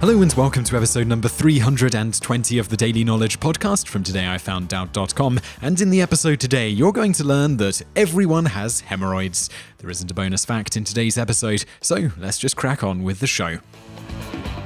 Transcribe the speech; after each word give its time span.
Hello 0.00 0.22
and 0.22 0.32
welcome 0.34 0.62
to 0.62 0.76
episode 0.76 1.08
number 1.08 1.26
320 1.26 2.58
of 2.58 2.68
the 2.68 2.76
Daily 2.76 3.02
Knowledge 3.02 3.40
Podcast 3.40 3.88
from 3.88 4.04
todayifoundout.com. 4.04 5.40
And 5.60 5.80
in 5.80 5.90
the 5.90 6.00
episode 6.00 6.38
today, 6.38 6.68
you're 6.68 6.92
going 6.92 7.12
to 7.14 7.24
learn 7.24 7.56
that 7.56 7.82
everyone 7.96 8.44
has 8.44 8.78
hemorrhoids. 8.78 9.50
There 9.78 9.90
isn't 9.90 10.08
a 10.08 10.14
bonus 10.14 10.44
fact 10.44 10.76
in 10.76 10.84
today's 10.84 11.18
episode, 11.18 11.64
so 11.80 12.12
let's 12.16 12.38
just 12.38 12.54
crack 12.54 12.84
on 12.84 13.02
with 13.02 13.18
the 13.18 13.26
show. 13.26 13.58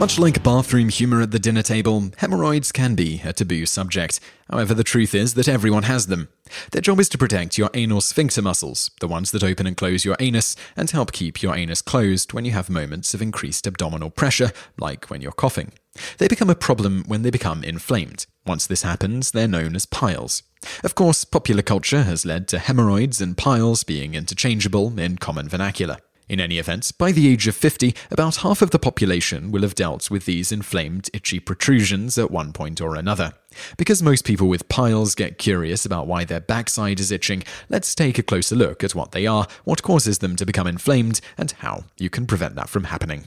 Much 0.00 0.18
like 0.18 0.42
bathroom 0.42 0.88
humour 0.88 1.20
at 1.20 1.30
the 1.30 1.38
dinner 1.38 1.60
table, 1.60 2.08
hemorrhoids 2.16 2.72
can 2.72 2.94
be 2.94 3.20
a 3.22 3.34
taboo 3.34 3.66
subject. 3.66 4.18
However, 4.50 4.72
the 4.72 4.82
truth 4.82 5.14
is 5.14 5.34
that 5.34 5.46
everyone 5.46 5.82
has 5.82 6.06
them. 6.06 6.30
Their 6.72 6.80
job 6.80 7.00
is 7.00 7.10
to 7.10 7.18
protect 7.18 7.58
your 7.58 7.68
anal 7.74 8.00
sphincter 8.00 8.40
muscles, 8.40 8.90
the 9.00 9.06
ones 9.06 9.30
that 9.30 9.44
open 9.44 9.66
and 9.66 9.76
close 9.76 10.06
your 10.06 10.16
anus, 10.18 10.56
and 10.74 10.90
help 10.90 11.12
keep 11.12 11.42
your 11.42 11.54
anus 11.54 11.82
closed 11.82 12.32
when 12.32 12.46
you 12.46 12.52
have 12.52 12.70
moments 12.70 13.12
of 13.12 13.20
increased 13.20 13.66
abdominal 13.66 14.08
pressure, 14.08 14.52
like 14.78 15.10
when 15.10 15.20
you're 15.20 15.32
coughing. 15.32 15.70
They 16.16 16.28
become 16.28 16.48
a 16.48 16.54
problem 16.54 17.04
when 17.06 17.20
they 17.20 17.30
become 17.30 17.62
inflamed. 17.62 18.24
Once 18.46 18.66
this 18.66 18.80
happens, 18.80 19.32
they're 19.32 19.46
known 19.46 19.76
as 19.76 19.84
piles. 19.84 20.42
Of 20.82 20.94
course, 20.94 21.26
popular 21.26 21.62
culture 21.62 22.04
has 22.04 22.24
led 22.24 22.48
to 22.48 22.58
hemorrhoids 22.58 23.20
and 23.20 23.36
piles 23.36 23.84
being 23.84 24.14
interchangeable 24.14 24.98
in 24.98 25.18
common 25.18 25.46
vernacular. 25.46 25.98
In 26.30 26.38
any 26.38 26.58
event, 26.58 26.92
by 26.96 27.10
the 27.10 27.28
age 27.28 27.48
of 27.48 27.56
50, 27.56 27.92
about 28.08 28.36
half 28.36 28.62
of 28.62 28.70
the 28.70 28.78
population 28.78 29.50
will 29.50 29.62
have 29.62 29.74
dealt 29.74 30.12
with 30.12 30.26
these 30.26 30.52
inflamed, 30.52 31.10
itchy 31.12 31.40
protrusions 31.40 32.16
at 32.18 32.30
one 32.30 32.52
point 32.52 32.80
or 32.80 32.94
another. 32.94 33.32
Because 33.76 34.00
most 34.00 34.24
people 34.24 34.46
with 34.46 34.68
piles 34.68 35.16
get 35.16 35.38
curious 35.38 35.84
about 35.84 36.06
why 36.06 36.24
their 36.24 36.38
backside 36.38 37.00
is 37.00 37.10
itching, 37.10 37.42
let's 37.68 37.96
take 37.96 38.16
a 38.16 38.22
closer 38.22 38.54
look 38.54 38.84
at 38.84 38.94
what 38.94 39.10
they 39.10 39.26
are, 39.26 39.48
what 39.64 39.82
causes 39.82 40.18
them 40.18 40.36
to 40.36 40.46
become 40.46 40.68
inflamed, 40.68 41.20
and 41.36 41.50
how 41.50 41.82
you 41.98 42.08
can 42.08 42.28
prevent 42.28 42.54
that 42.54 42.68
from 42.68 42.84
happening. 42.84 43.26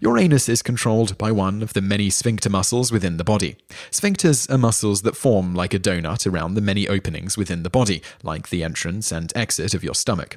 Your 0.00 0.18
anus 0.18 0.48
is 0.48 0.60
controlled 0.60 1.16
by 1.18 1.30
one 1.30 1.62
of 1.62 1.72
the 1.72 1.80
many 1.80 2.10
sphincter 2.10 2.50
muscles 2.50 2.90
within 2.90 3.16
the 3.16 3.22
body. 3.22 3.58
Sphincters 3.92 4.50
are 4.52 4.58
muscles 4.58 5.02
that 5.02 5.16
form 5.16 5.54
like 5.54 5.72
a 5.72 5.78
donut 5.78 6.26
around 6.26 6.54
the 6.54 6.60
many 6.60 6.88
openings 6.88 7.38
within 7.38 7.62
the 7.62 7.70
body, 7.70 8.02
like 8.24 8.48
the 8.48 8.64
entrance 8.64 9.12
and 9.12 9.32
exit 9.36 9.72
of 9.72 9.84
your 9.84 9.94
stomach. 9.94 10.36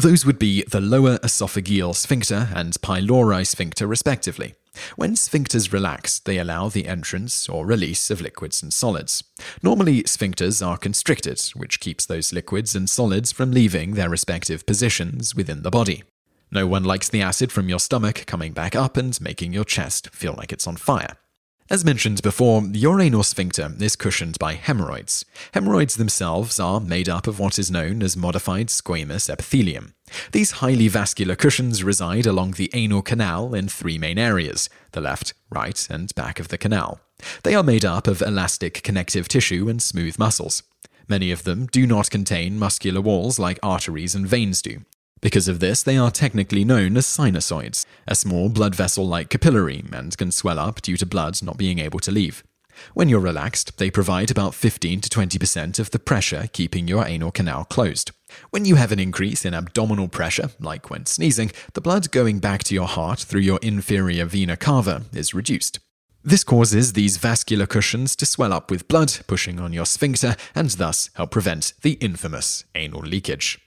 Those 0.00 0.24
would 0.24 0.38
be 0.38 0.62
the 0.62 0.80
lower 0.80 1.18
esophageal 1.18 1.92
sphincter 1.92 2.50
and 2.54 2.72
pyloric 2.74 3.48
sphincter, 3.48 3.84
respectively. 3.84 4.54
When 4.94 5.16
sphincters 5.16 5.72
relax, 5.72 6.20
they 6.20 6.38
allow 6.38 6.68
the 6.68 6.86
entrance 6.86 7.48
or 7.48 7.66
release 7.66 8.08
of 8.08 8.20
liquids 8.20 8.62
and 8.62 8.72
solids. 8.72 9.24
Normally, 9.60 10.04
sphincters 10.04 10.64
are 10.64 10.78
constricted, 10.78 11.40
which 11.56 11.80
keeps 11.80 12.06
those 12.06 12.32
liquids 12.32 12.76
and 12.76 12.88
solids 12.88 13.32
from 13.32 13.50
leaving 13.50 13.94
their 13.94 14.08
respective 14.08 14.66
positions 14.66 15.34
within 15.34 15.64
the 15.64 15.70
body. 15.70 16.04
No 16.52 16.64
one 16.64 16.84
likes 16.84 17.08
the 17.08 17.20
acid 17.20 17.50
from 17.50 17.68
your 17.68 17.80
stomach 17.80 18.24
coming 18.24 18.52
back 18.52 18.76
up 18.76 18.96
and 18.96 19.20
making 19.20 19.52
your 19.52 19.64
chest 19.64 20.10
feel 20.10 20.34
like 20.38 20.52
it's 20.52 20.68
on 20.68 20.76
fire. 20.76 21.16
As 21.70 21.84
mentioned 21.84 22.22
before, 22.22 22.62
the 22.62 22.86
anal 22.86 23.22
sphincter 23.22 23.74
is 23.78 23.94
cushioned 23.94 24.38
by 24.38 24.54
hemorrhoids. 24.54 25.26
Hemorrhoids 25.52 25.96
themselves 25.96 26.58
are 26.58 26.80
made 26.80 27.10
up 27.10 27.26
of 27.26 27.38
what 27.38 27.58
is 27.58 27.70
known 27.70 28.02
as 28.02 28.16
modified 28.16 28.68
squamous 28.68 29.28
epithelium. 29.28 29.92
These 30.32 30.62
highly 30.62 30.88
vascular 30.88 31.36
cushions 31.36 31.84
reside 31.84 32.24
along 32.24 32.52
the 32.52 32.70
anal 32.72 33.02
canal 33.02 33.54
in 33.54 33.68
three 33.68 33.98
main 33.98 34.18
areas 34.18 34.70
the 34.92 35.02
left, 35.02 35.34
right, 35.50 35.86
and 35.90 36.14
back 36.14 36.40
of 36.40 36.48
the 36.48 36.56
canal. 36.56 37.00
They 37.42 37.54
are 37.54 37.62
made 37.62 37.84
up 37.84 38.06
of 38.06 38.22
elastic 38.22 38.82
connective 38.82 39.28
tissue 39.28 39.68
and 39.68 39.82
smooth 39.82 40.18
muscles. 40.18 40.62
Many 41.06 41.30
of 41.30 41.44
them 41.44 41.66
do 41.66 41.86
not 41.86 42.10
contain 42.10 42.58
muscular 42.58 43.02
walls 43.02 43.38
like 43.38 43.58
arteries 43.62 44.14
and 44.14 44.26
veins 44.26 44.62
do, 44.62 44.84
because 45.20 45.48
of 45.48 45.60
this, 45.60 45.82
they 45.82 45.96
are 45.96 46.10
technically 46.10 46.64
known 46.64 46.96
as 46.96 47.06
sinusoids, 47.06 47.84
a 48.06 48.14
small 48.14 48.48
blood 48.48 48.74
vessel 48.74 49.06
like 49.06 49.30
capillary, 49.30 49.84
and 49.92 50.16
can 50.16 50.30
swell 50.30 50.58
up 50.58 50.82
due 50.82 50.96
to 50.96 51.06
blood 51.06 51.42
not 51.42 51.58
being 51.58 51.78
able 51.78 52.00
to 52.00 52.10
leave. 52.10 52.42
When 52.94 53.08
you're 53.08 53.20
relaxed, 53.20 53.78
they 53.78 53.90
provide 53.90 54.30
about 54.30 54.54
15 54.54 55.00
to 55.00 55.08
20% 55.08 55.78
of 55.78 55.90
the 55.90 55.98
pressure 55.98 56.48
keeping 56.52 56.86
your 56.86 57.06
anal 57.06 57.32
canal 57.32 57.64
closed. 57.64 58.12
When 58.50 58.64
you 58.64 58.76
have 58.76 58.92
an 58.92 59.00
increase 59.00 59.44
in 59.44 59.54
abdominal 59.54 60.08
pressure, 60.08 60.50
like 60.60 60.90
when 60.90 61.06
sneezing, 61.06 61.50
the 61.74 61.80
blood 61.80 62.10
going 62.10 62.38
back 62.38 62.62
to 62.64 62.74
your 62.74 62.86
heart 62.86 63.20
through 63.20 63.40
your 63.40 63.58
inferior 63.62 64.26
vena 64.26 64.56
cava 64.56 65.02
is 65.12 65.34
reduced. 65.34 65.80
This 66.22 66.44
causes 66.44 66.92
these 66.92 67.16
vascular 67.16 67.66
cushions 67.66 68.14
to 68.16 68.26
swell 68.26 68.52
up 68.52 68.70
with 68.70 68.88
blood, 68.88 69.18
pushing 69.26 69.58
on 69.58 69.72
your 69.72 69.86
sphincter, 69.86 70.36
and 70.54 70.70
thus 70.70 71.10
help 71.14 71.30
prevent 71.30 71.72
the 71.82 71.92
infamous 71.92 72.64
anal 72.74 73.00
leakage. 73.00 73.58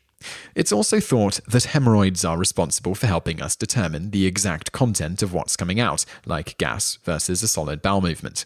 It's 0.55 0.71
also 0.71 0.99
thought 0.99 1.39
that 1.47 1.65
hemorrhoids 1.65 2.25
are 2.25 2.37
responsible 2.37 2.95
for 2.95 3.07
helping 3.07 3.41
us 3.41 3.55
determine 3.55 4.11
the 4.11 4.25
exact 4.25 4.71
content 4.71 5.21
of 5.21 5.33
what's 5.33 5.55
coming 5.55 5.79
out, 5.79 6.05
like 6.25 6.57
gas 6.57 6.97
versus 7.03 7.41
a 7.43 7.47
solid 7.47 7.81
bowel 7.81 8.01
movement. 8.01 8.45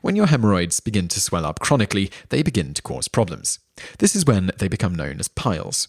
When 0.00 0.16
your 0.16 0.26
hemorrhoids 0.26 0.80
begin 0.80 1.08
to 1.08 1.20
swell 1.20 1.46
up 1.46 1.60
chronically, 1.60 2.10
they 2.28 2.42
begin 2.42 2.74
to 2.74 2.82
cause 2.82 3.08
problems. 3.08 3.58
This 3.98 4.16
is 4.16 4.24
when 4.24 4.50
they 4.58 4.68
become 4.68 4.94
known 4.94 5.20
as 5.20 5.28
piles. 5.28 5.88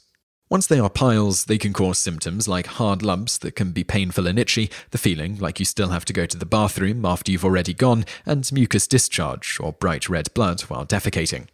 Once 0.49 0.67
they 0.67 0.79
are 0.79 0.89
piles, 0.89 1.45
they 1.45 1.57
can 1.57 1.71
cause 1.71 1.97
symptoms 1.97 2.45
like 2.45 2.67
hard 2.67 3.01
lumps 3.01 3.37
that 3.37 3.55
can 3.55 3.71
be 3.71 3.85
painful 3.85 4.27
and 4.27 4.37
itchy, 4.37 4.69
the 4.89 4.97
feeling 4.97 5.37
like 5.37 5.59
you 5.59 5.65
still 5.65 5.89
have 5.89 6.03
to 6.03 6.11
go 6.11 6.25
to 6.25 6.37
the 6.37 6.45
bathroom 6.45 7.05
after 7.05 7.31
you've 7.31 7.45
already 7.45 7.73
gone, 7.73 8.03
and 8.25 8.51
mucus 8.51 8.85
discharge 8.85 9.57
or 9.61 9.71
bright 9.71 10.09
red 10.09 10.31
blood 10.33 10.59
while 10.63 10.85
defecating. 10.85 11.47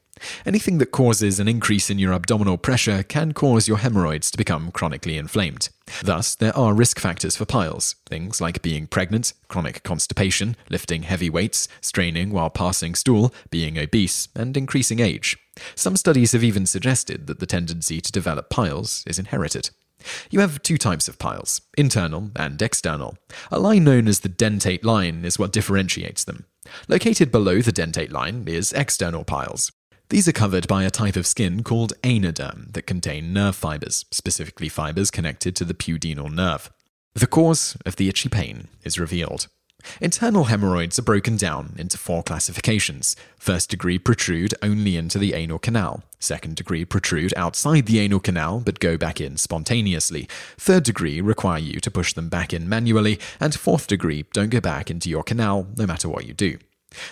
Anything 0.46 0.78
that 0.78 0.92
causes 0.92 1.40
an 1.40 1.48
increase 1.48 1.90
in 1.90 2.00
your 2.00 2.14
abdominal 2.14 2.58
pressure 2.58 3.04
can 3.04 3.34
cause 3.34 3.68
your 3.68 3.78
hemorrhoids 3.78 4.32
to 4.32 4.38
become 4.38 4.72
chronically 4.72 5.18
inflamed. 5.18 5.70
Thus, 6.04 6.36
there 6.36 6.56
are 6.56 6.74
risk 6.74 7.00
factors 7.00 7.36
for 7.36 7.46
piles, 7.46 7.96
things 8.06 8.42
like 8.42 8.62
being 8.62 8.88
pregnant, 8.88 9.34
chronic 9.48 9.84
constipation, 9.84 10.56
lifting 10.70 11.04
heavy 11.04 11.30
weights, 11.30 11.68
straining 11.82 12.32
while 12.32 12.50
passing 12.50 12.96
stool, 12.96 13.34
being 13.50 13.78
obese, 13.78 14.28
and 14.36 14.58
increasing 14.58 15.00
age. 15.00 15.38
Some 15.76 15.98
studies 15.98 16.34
have 16.34 16.44
even 16.44 16.66
suggested 16.66 17.28
that 17.28 17.40
the 17.40 17.46
tendency 17.46 18.02
to 18.02 18.12
develop 18.12 18.50
piles 18.50 19.04
is 19.08 19.20
inherited. 19.20 19.70
You 20.30 20.40
have 20.42 20.62
two 20.62 20.78
types 20.78 21.08
of 21.08 21.18
piles, 21.18 21.62
internal 21.78 22.32
and 22.36 22.62
external. 22.62 23.18
A 23.52 23.60
line 23.60 23.84
known 23.84 24.08
as 24.08 24.20
the 24.20 24.30
dentate 24.30 24.84
line 24.84 25.26
is 25.26 25.40
what 25.40 25.52
differentiates 25.52 26.24
them. 26.24 26.46
Located 26.88 27.32
below 27.32 27.62
the 27.62 27.72
dentate 27.72 28.12
line 28.12 28.46
is 28.48 28.74
external 28.74 29.24
piles, 29.24 29.72
these 30.10 30.28
are 30.28 30.34
covered 30.34 30.68
by 30.68 30.84
a 30.84 30.90
type 30.90 31.18
of 31.18 31.28
skin 31.28 31.64
called 31.64 31.94
anoderm 32.02 32.72
that 32.74 32.88
contain 32.88 33.34
nerve 33.34 33.56
fibers, 33.56 34.06
specifically 34.12 34.70
fibers 34.70 35.12
connected 35.12 35.56
to 35.56 35.66
the 35.66 35.74
pudendal 35.74 36.32
nerve. 36.32 36.72
The 37.14 37.28
cause 37.28 37.76
of 37.86 37.98
the 37.98 38.08
itchy 38.08 38.30
pain 38.30 38.70
is 38.84 39.00
revealed. 39.00 39.48
Internal 40.02 40.46
hemorrhoids 40.46 40.98
are 40.98 41.04
broken 41.04 41.36
down 41.36 41.76
into 41.78 41.98
four 41.98 42.24
classifications. 42.24 43.16
First 43.38 43.70
degree 43.70 44.00
protrude 44.00 44.54
only 44.62 44.96
into 44.96 45.20
the 45.20 45.34
anal 45.34 45.60
canal. 45.60 46.04
Second 46.20 46.56
degree 46.56 46.86
protrude 46.86 47.34
outside 47.36 47.86
the 47.86 48.00
anal 48.00 48.20
canal 48.20 48.60
but 48.60 48.80
go 48.80 48.98
back 48.98 49.22
in 49.22 49.38
spontaneously. 49.38 50.28
Third 50.58 50.84
degree 50.84 51.22
require 51.22 51.60
you 51.60 51.80
to 51.80 51.92
push 51.92 52.14
them 52.14 52.30
back 52.30 52.54
in 52.54 52.68
manually. 52.68 53.20
And 53.40 53.54
fourth 53.54 53.88
degree 53.88 54.26
don't 54.34 54.50
go 54.50 54.62
back 54.62 54.90
into 54.90 55.10
your 55.10 55.24
canal 55.24 55.68
no 55.78 55.86
matter 55.86 56.10
what 56.10 56.26
you 56.26 56.34
do. 56.34 56.58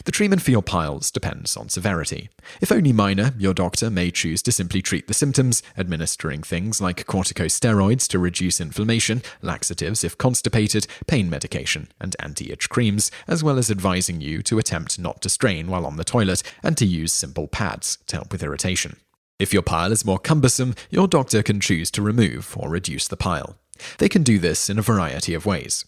The 0.05 0.11
treatment 0.11 0.41
for 0.41 0.51
your 0.51 0.61
piles 0.61 1.11
depends 1.11 1.57
on 1.57 1.69
severity. 1.69 2.29
If 2.61 2.71
only 2.71 2.93
minor, 2.93 3.33
your 3.37 3.53
doctor 3.53 3.89
may 3.89 4.09
choose 4.09 4.41
to 4.43 4.51
simply 4.51 4.81
treat 4.81 5.07
the 5.07 5.13
symptoms, 5.13 5.61
administering 5.77 6.43
things 6.43 6.79
like 6.79 7.05
corticosteroids 7.05 8.07
to 8.09 8.19
reduce 8.19 8.61
inflammation, 8.61 9.21
laxatives 9.41 10.03
if 10.03 10.17
constipated, 10.17 10.87
pain 11.07 11.29
medication, 11.29 11.89
and 11.99 12.15
anti 12.19 12.51
itch 12.51 12.69
creams, 12.69 13.11
as 13.27 13.43
well 13.43 13.57
as 13.57 13.69
advising 13.69 14.21
you 14.21 14.41
to 14.43 14.59
attempt 14.59 14.97
not 14.97 15.21
to 15.21 15.29
strain 15.29 15.67
while 15.67 15.85
on 15.85 15.97
the 15.97 16.03
toilet 16.03 16.41
and 16.63 16.77
to 16.77 16.85
use 16.85 17.13
simple 17.13 17.47
pads 17.47 17.97
to 18.07 18.15
help 18.15 18.31
with 18.31 18.43
irritation. 18.43 18.97
If 19.37 19.51
your 19.51 19.63
pile 19.63 19.91
is 19.91 20.05
more 20.05 20.19
cumbersome, 20.19 20.75
your 20.89 21.07
doctor 21.07 21.43
can 21.43 21.59
choose 21.59 21.91
to 21.91 22.01
remove 22.01 22.55
or 22.57 22.69
reduce 22.69 23.07
the 23.07 23.17
pile. 23.17 23.57
They 23.97 24.07
can 24.07 24.23
do 24.23 24.39
this 24.39 24.69
in 24.69 24.79
a 24.79 24.81
variety 24.81 25.33
of 25.33 25.45
ways. 25.45 25.85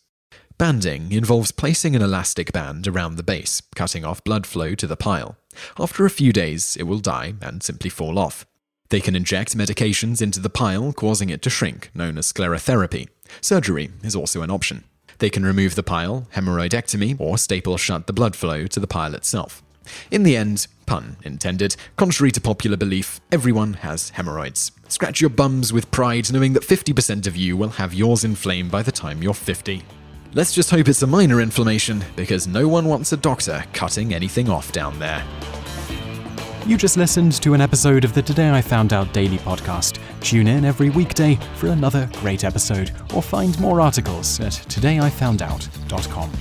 Banding 0.58 1.12
involves 1.12 1.52
placing 1.52 1.96
an 1.96 2.02
elastic 2.02 2.52
band 2.52 2.88
around 2.88 3.16
the 3.16 3.24
base, 3.24 3.62
cutting 3.76 4.04
off 4.04 4.24
blood 4.24 4.48
flow 4.48 4.74
to 4.74 4.88
the 4.88 4.98
pile. 4.98 5.38
After 5.80 6.04
a 6.04 6.10
few 6.10 6.34
days, 6.34 6.76
it 6.76 6.84
will 6.84 6.98
die 6.98 7.36
and 7.44 7.62
simply 7.62 7.92
fall 7.92 8.18
off. 8.18 8.44
They 8.90 9.00
can 9.00 9.16
inject 9.16 9.56
medications 9.56 10.20
into 10.20 10.40
the 10.40 10.50
pile, 10.50 10.94
causing 10.94 11.30
it 11.30 11.44
to 11.44 11.52
shrink, 11.52 11.92
known 11.94 12.18
as 12.18 12.34
sclerotherapy. 12.34 13.08
Surgery 13.40 13.92
is 14.02 14.16
also 14.16 14.42
an 14.42 14.50
option. 14.50 14.84
They 15.20 15.30
can 15.30 15.46
remove 15.46 15.76
the 15.76 15.84
pile, 15.84 16.28
hemorrhoidectomy, 16.34 17.22
or 17.22 17.38
staple 17.38 17.78
shut 17.78 18.08
the 18.08 18.14
blood 18.14 18.36
flow 18.36 18.66
to 18.66 18.80
the 18.80 18.88
pile 18.88 19.14
itself. 19.14 19.62
In 20.10 20.24
the 20.24 20.36
end, 20.36 20.66
pun 20.88 21.18
intended, 21.24 21.76
contrary 21.98 22.32
to 22.32 22.42
popular 22.42 22.78
belief, 22.78 23.22
everyone 23.32 23.74
has 23.74 24.10
hemorrhoids. 24.10 24.72
Scratch 24.88 25.22
your 25.22 25.30
bums 25.30 25.72
with 25.72 25.92
pride 25.92 26.34
knowing 26.34 26.54
that 26.54 26.64
50% 26.64 27.28
of 27.28 27.38
you 27.38 27.56
will 27.56 27.70
have 27.70 27.94
yours 27.94 28.24
inflamed 28.24 28.72
by 28.72 28.82
the 28.82 28.92
time 28.92 29.22
you're 29.22 29.36
50. 29.36 29.84
Let's 30.34 30.54
just 30.54 30.70
hope 30.70 30.88
it's 30.88 31.02
a 31.02 31.08
minor 31.08 31.42
inflammation, 31.42 32.04
because 32.16 32.48
no 32.48 32.68
one 32.68 32.86
wants 32.86 33.14
a 33.14 33.18
doctor 33.18 33.64
cutting 33.74 34.14
anything 34.14 34.50
off 34.50 34.72
down 34.72 35.00
there. 35.00 35.24
You 36.66 36.78
just 36.78 36.98
listened 36.98 37.42
to 37.42 37.54
an 37.54 37.62
episode 37.62 38.04
of 38.04 38.14
the 38.14 38.22
Today 38.22 38.52
I 38.52 38.62
Found 38.62 38.92
Out 38.92 39.14
Daily 39.14 39.38
podcast. 39.38 40.00
Tune 40.20 40.48
in 40.48 40.66
every 40.66 40.90
weekday 40.90 41.36
for 41.56 41.68
another 41.68 42.10
great 42.16 42.44
episode, 42.44 42.92
or 43.16 43.24
find 43.24 43.58
more 43.60 43.80
articles 43.80 44.40
at 44.42 44.52
todayifoundout.com. 44.52 46.32